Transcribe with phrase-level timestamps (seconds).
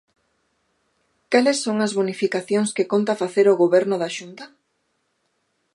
[1.31, 4.45] ¿Cales son as bonificacións que conta facer o Goberno da Xunta?